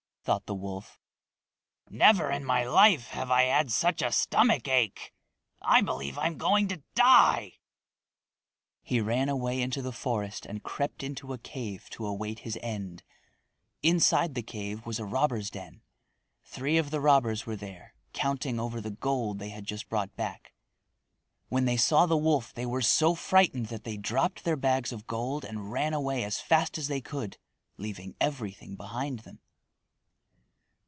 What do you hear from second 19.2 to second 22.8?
they had just brought back. When they saw the wolf they